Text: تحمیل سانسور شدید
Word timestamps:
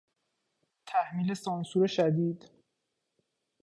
تحمیل 0.85 1.33
سانسور 1.33 1.87
شدید 1.87 2.43